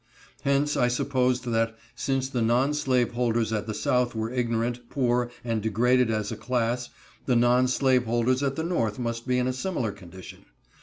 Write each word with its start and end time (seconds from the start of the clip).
Hence 0.41 0.75
I 0.75 0.87
supposed 0.87 1.43
that, 1.45 1.77
since 1.93 2.27
the 2.27 2.41
non 2.41 2.73
slave 2.73 3.13
holders 3.13 3.53
at 3.53 3.67
the 3.67 3.73
South 3.75 4.15
were 4.15 4.33
ignorant, 4.33 4.89
poor, 4.89 5.29
and 5.43 5.61
degraded 5.61 6.09
as 6.09 6.31
a 6.31 6.35
class, 6.35 6.89
the 7.27 7.35
non 7.35 7.67
slave 7.67 8.05
holders 8.05 8.41
at 8.41 8.55
the 8.55 8.63
North 8.63 8.97
must 8.97 9.27
be 9.27 9.37
in 9.37 9.45
a 9.45 9.53
similar 9.53 9.91
condition. 9.91 10.45